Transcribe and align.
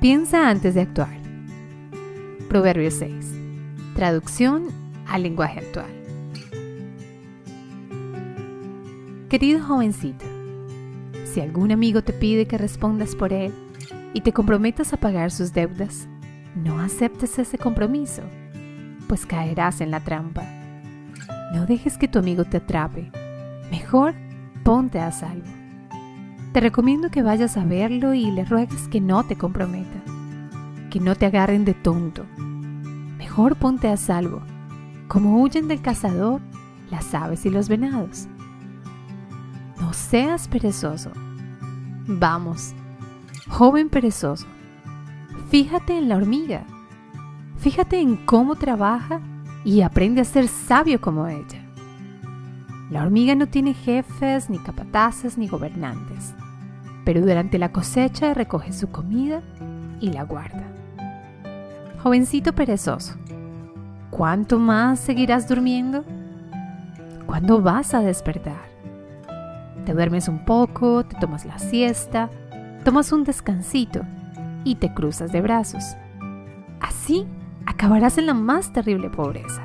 Piensa 0.00 0.48
antes 0.48 0.76
de 0.76 0.82
actuar. 0.82 1.18
Proverbio 2.48 2.88
6. 2.88 3.34
Traducción 3.96 4.68
al 5.08 5.24
lenguaje 5.24 5.58
actual. 5.58 5.90
Querido 9.28 9.60
jovencito, 9.60 10.24
si 11.24 11.40
algún 11.40 11.72
amigo 11.72 12.02
te 12.02 12.12
pide 12.12 12.46
que 12.46 12.58
respondas 12.58 13.16
por 13.16 13.32
él 13.32 13.52
y 14.14 14.20
te 14.20 14.32
comprometas 14.32 14.92
a 14.92 14.98
pagar 14.98 15.32
sus 15.32 15.52
deudas, 15.52 16.06
no 16.54 16.78
aceptes 16.78 17.36
ese 17.40 17.58
compromiso, 17.58 18.22
pues 19.08 19.26
caerás 19.26 19.80
en 19.80 19.90
la 19.90 19.98
trampa. 19.98 20.44
No 21.52 21.66
dejes 21.66 21.98
que 21.98 22.06
tu 22.06 22.20
amigo 22.20 22.44
te 22.44 22.58
atrape. 22.58 23.10
Mejor 23.72 24.14
ponte 24.62 25.00
a 25.00 25.10
salvo. 25.10 25.48
Te 26.58 26.62
recomiendo 26.62 27.08
que 27.08 27.22
vayas 27.22 27.56
a 27.56 27.64
verlo 27.64 28.14
y 28.14 28.32
le 28.32 28.44
ruegues 28.44 28.88
que 28.88 29.00
no 29.00 29.22
te 29.22 29.36
comprometa, 29.36 30.02
que 30.90 30.98
no 30.98 31.14
te 31.14 31.24
agarren 31.24 31.64
de 31.64 31.72
tonto. 31.72 32.26
Mejor 33.16 33.54
ponte 33.54 33.86
a 33.86 33.96
salvo, 33.96 34.42
como 35.06 35.40
huyen 35.40 35.68
del 35.68 35.80
cazador 35.80 36.40
las 36.90 37.14
aves 37.14 37.46
y 37.46 37.50
los 37.50 37.68
venados. 37.68 38.26
No 39.80 39.92
seas 39.92 40.48
perezoso. 40.48 41.12
Vamos, 42.08 42.74
joven 43.46 43.88
perezoso, 43.88 44.48
fíjate 45.50 45.96
en 45.96 46.08
la 46.08 46.16
hormiga. 46.16 46.64
Fíjate 47.58 48.00
en 48.00 48.16
cómo 48.16 48.56
trabaja 48.56 49.20
y 49.64 49.82
aprende 49.82 50.22
a 50.22 50.24
ser 50.24 50.48
sabio 50.48 51.00
como 51.00 51.28
ella. 51.28 51.64
La 52.90 53.04
hormiga 53.04 53.36
no 53.36 53.46
tiene 53.46 53.74
jefes, 53.74 54.50
ni 54.50 54.58
capataces, 54.58 55.38
ni 55.38 55.46
gobernantes, 55.46 56.34
pero 57.08 57.22
durante 57.22 57.56
la 57.56 57.72
cosecha 57.72 58.34
recoge 58.34 58.70
su 58.74 58.90
comida 58.90 59.40
y 59.98 60.10
la 60.10 60.24
guarda. 60.24 60.64
Jovencito 62.02 62.52
perezoso, 62.52 63.14
¿cuánto 64.10 64.58
más 64.58 65.00
seguirás 65.00 65.48
durmiendo? 65.48 66.04
¿Cuándo 67.24 67.62
vas 67.62 67.94
a 67.94 68.00
despertar? 68.00 68.60
Te 69.86 69.94
duermes 69.94 70.28
un 70.28 70.44
poco, 70.44 71.02
te 71.06 71.16
tomas 71.18 71.46
la 71.46 71.58
siesta, 71.58 72.28
tomas 72.84 73.10
un 73.10 73.24
descansito 73.24 74.02
y 74.64 74.74
te 74.74 74.92
cruzas 74.92 75.32
de 75.32 75.40
brazos. 75.40 75.96
Así 76.78 77.26
acabarás 77.64 78.18
en 78.18 78.26
la 78.26 78.34
más 78.34 78.70
terrible 78.70 79.08
pobreza. 79.08 79.62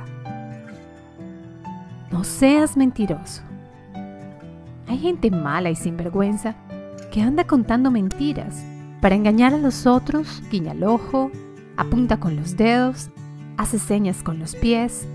No 2.09 2.23
seas 2.23 2.77
mentiroso. 2.77 3.41
Hay 4.87 4.97
gente 4.97 5.29
mala 5.29 5.69
y 5.71 5.75
sinvergüenza 5.75 6.55
que 7.13 7.21
anda 7.21 7.45
contando 7.45 7.91
mentiras 7.91 8.65
para 8.99 9.13
engañar 9.13 9.53
a 9.53 9.59
los 9.59 9.85
otros, 9.85 10.41
guiña 10.49 10.71
el 10.71 10.83
ojo, 10.83 11.29
apunta 11.77 12.19
con 12.19 12.35
los 12.35 12.57
dedos, 12.57 13.11
hace 13.55 13.77
señas 13.77 14.23
con 14.23 14.39
los 14.39 14.55
pies. 14.55 15.07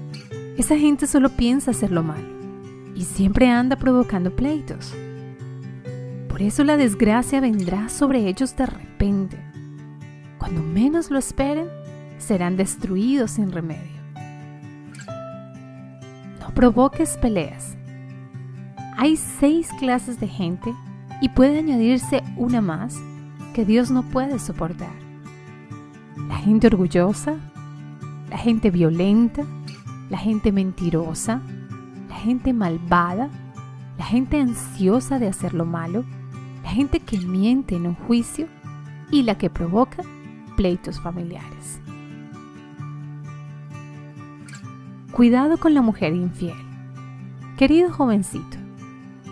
Esa 0.57 0.79
gente 0.79 1.09
solo 1.09 1.31
piensa 1.31 1.73
hacer 1.73 1.91
lo 1.91 2.05
malo 2.05 2.29
y 2.95 3.03
siempre 3.03 3.49
anda 3.49 3.75
provocando 3.75 4.31
pleitos. 4.31 4.95
Por 6.29 6.41
eso 6.41 6.63
la 6.63 6.77
desgracia 6.77 7.41
vendrá 7.41 7.89
sobre 7.89 8.29
ellos 8.29 8.55
de 8.55 8.67
repente. 8.67 9.37
Cuando 10.39 10.63
menos 10.63 11.11
lo 11.11 11.19
esperen, 11.19 11.67
serán 12.19 12.57
destruidos 12.57 13.33
sin 13.33 13.51
remedio. 13.51 14.01
No 16.39 16.55
provoques 16.55 17.19
peleas. 17.19 17.77
Hay 18.97 19.17
seis 19.17 19.69
clases 19.81 20.21
de 20.21 20.29
gente 20.29 20.73
y 21.21 21.31
puede 21.31 21.59
añadirse 21.59 22.23
una 22.37 22.61
más 22.61 22.97
que 23.55 23.65
Dios 23.65 23.91
no 23.91 24.03
puede 24.03 24.39
soportar. 24.39 24.97
La 26.29 26.37
gente 26.37 26.67
orgullosa, 26.67 27.37
la 28.31 28.39
gente 28.39 28.71
violenta, 28.71 29.43
la 30.11 30.19
gente 30.19 30.53
mentirosa, 30.53 31.41
gente 32.19 32.53
malvada, 32.53 33.31
la 33.97 34.05
gente 34.05 34.41
ansiosa 34.41 35.19
de 35.19 35.29
hacer 35.29 35.55
lo 35.55 35.65
malo, 35.65 36.05
la 36.63 36.71
gente 36.71 37.01
que 37.01 37.19
miente 37.19 37.77
en 37.77 37.87
un 37.87 37.95
juicio 37.95 38.47
y 39.11 39.23
la 39.23 39.37
que 39.37 39.51
provoca 39.51 40.03
pleitos 40.57 41.01
familiares. 41.01 41.81
Cuidado 45.13 45.59
con 45.59 45.75
la 45.75 45.83
mujer 45.83 46.15
infiel. 46.15 46.57
Querido 47.57 47.91
jovencito, 47.93 48.58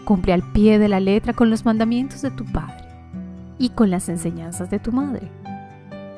cumple 0.06 0.32
al 0.32 0.42
pie 0.52 0.78
de 0.78 0.88
la 0.88 1.00
letra 1.00 1.34
con 1.34 1.50
los 1.50 1.66
mandamientos 1.66 2.22
de 2.22 2.30
tu 2.30 2.46
padre 2.46 2.86
y 3.58 3.68
con 3.68 3.90
las 3.90 4.08
enseñanzas 4.08 4.70
de 4.70 4.78
tu 4.78 4.90
madre. 4.92 5.28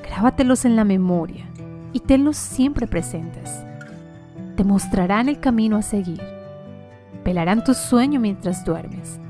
Grábatelos 0.08 0.64
en 0.64 0.76
la 0.76 0.84
memoria 0.84 1.44
y 1.92 1.98
tenlos 1.98 2.36
siempre 2.36 2.86
presentes. 2.86 3.64
Te 4.54 4.62
mostrarán 4.62 5.28
el 5.28 5.40
camino 5.40 5.76
a 5.76 5.82
seguir 5.82 6.20
velarán 7.28 7.62
tu 7.62 7.74
sueño 7.74 8.20
mientras 8.20 8.64
duermes 8.64 9.20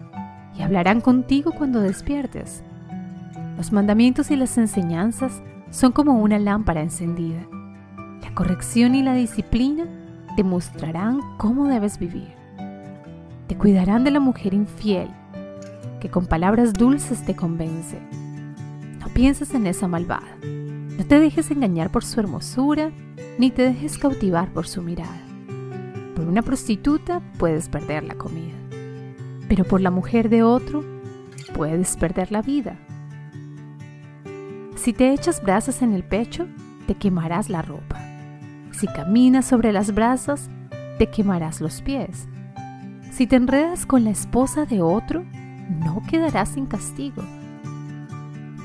y 0.56 0.62
hablarán 0.62 1.00
contigo 1.00 1.50
cuando 1.50 1.80
despiertes. 1.80 2.62
Los 3.56 3.72
mandamientos 3.72 4.30
y 4.30 4.36
las 4.36 4.56
enseñanzas 4.56 5.42
son 5.70 5.90
como 5.90 6.20
una 6.20 6.38
lámpara 6.38 6.80
encendida. 6.80 7.40
La 8.22 8.32
corrección 8.36 8.94
y 8.94 9.02
la 9.02 9.14
disciplina 9.14 9.84
te 10.36 10.44
mostrarán 10.44 11.18
cómo 11.38 11.66
debes 11.66 11.98
vivir. 11.98 12.37
Te 13.48 13.56
cuidarán 13.56 14.04
de 14.04 14.10
la 14.10 14.20
mujer 14.20 14.52
infiel, 14.52 15.08
que 16.00 16.10
con 16.10 16.26
palabras 16.26 16.74
dulces 16.74 17.24
te 17.24 17.34
convence. 17.34 17.98
No 19.00 19.08
pienses 19.08 19.54
en 19.54 19.66
esa 19.66 19.88
malvada. 19.88 20.36
No 20.44 21.06
te 21.06 21.18
dejes 21.18 21.50
engañar 21.50 21.90
por 21.90 22.04
su 22.04 22.20
hermosura, 22.20 22.90
ni 23.38 23.50
te 23.50 23.62
dejes 23.62 23.96
cautivar 23.96 24.52
por 24.52 24.68
su 24.68 24.82
mirada. 24.82 25.22
Por 26.14 26.26
una 26.26 26.42
prostituta 26.42 27.22
puedes 27.38 27.70
perder 27.70 28.04
la 28.04 28.16
comida, 28.16 28.54
pero 29.48 29.64
por 29.64 29.80
la 29.80 29.90
mujer 29.90 30.28
de 30.28 30.42
otro 30.42 30.84
puedes 31.54 31.96
perder 31.96 32.30
la 32.30 32.42
vida. 32.42 32.76
Si 34.76 34.92
te 34.92 35.14
echas 35.14 35.42
brasas 35.42 35.80
en 35.80 35.94
el 35.94 36.04
pecho, 36.04 36.46
te 36.86 36.96
quemarás 36.96 37.48
la 37.48 37.62
ropa. 37.62 37.98
Si 38.72 38.86
caminas 38.88 39.46
sobre 39.46 39.72
las 39.72 39.94
brasas, 39.94 40.50
te 40.98 41.06
quemarás 41.06 41.62
los 41.62 41.80
pies. 41.80 42.28
Si 43.18 43.26
te 43.26 43.34
enredas 43.34 43.84
con 43.84 44.04
la 44.04 44.10
esposa 44.10 44.64
de 44.64 44.80
otro, 44.80 45.24
no 45.68 46.04
quedarás 46.08 46.50
sin 46.50 46.66
castigo. 46.66 47.24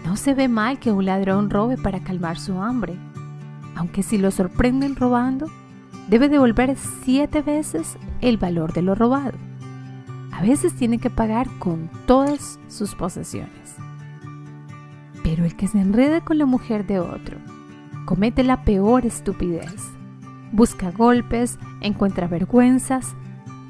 No 0.05 0.15
se 0.15 0.35
ve 0.35 0.47
mal 0.47 0.77
que 0.77 0.91
un 0.91 1.05
ladrón 1.05 1.49
robe 1.49 1.75
para 1.75 2.03
calmar 2.03 2.37
su 2.37 2.61
hambre, 2.61 2.95
aunque 3.75 4.03
si 4.03 4.19
lo 4.19 4.29
sorprenden 4.29 4.95
robando, 4.95 5.47
debe 6.07 6.29
devolver 6.29 6.77
siete 6.77 7.41
veces 7.41 7.97
el 8.21 8.37
valor 8.37 8.73
de 8.73 8.83
lo 8.83 8.93
robado. 8.93 9.39
A 10.31 10.43
veces 10.43 10.75
tiene 10.75 10.99
que 10.99 11.09
pagar 11.09 11.47
con 11.57 11.89
todas 12.05 12.59
sus 12.67 12.93
posesiones. 12.93 13.75
Pero 15.23 15.45
el 15.45 15.55
que 15.55 15.67
se 15.67 15.81
enreda 15.81 16.21
con 16.21 16.37
la 16.37 16.45
mujer 16.45 16.85
de 16.85 16.99
otro 16.99 17.39
comete 18.05 18.43
la 18.43 18.63
peor 18.63 19.07
estupidez. 19.07 19.81
Busca 20.51 20.91
golpes, 20.91 21.57
encuentra 21.81 22.27
vergüenzas 22.27 23.15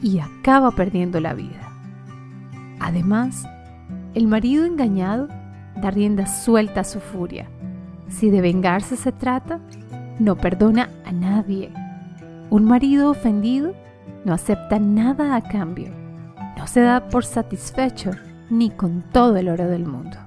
y 0.04 0.20
acaba 0.20 0.70
perdiendo 0.72 1.20
la 1.20 1.34
vida. 1.34 1.72
Además, 2.80 3.48
el 4.14 4.28
marido 4.28 4.66
engañado 4.66 5.28
da 5.82 5.90
rienda 5.90 6.28
suelta 6.28 6.82
a 6.82 6.84
su 6.84 7.00
furia. 7.00 7.48
Si 8.10 8.30
de 8.30 8.42
vengarse 8.42 8.96
se 8.96 9.12
trata, 9.12 9.60
no 10.20 10.36
perdona 10.36 10.90
a 11.06 11.12
nadie 11.12 11.72
un 12.54 12.66
marido 12.66 13.10
ofendido 13.10 13.74
no 14.26 14.32
acepta 14.32 14.78
nada 14.78 15.36
a 15.36 15.42
cambio, 15.42 15.92
no 16.56 16.68
se 16.68 16.82
da 16.82 17.10
por 17.10 17.26
satisfecho 17.26 18.12
ni 18.52 18.70
con 18.70 19.02
todo 19.12 19.38
el 19.38 19.50
oro 19.50 19.68
del 19.68 19.88
mundo. 19.88 20.18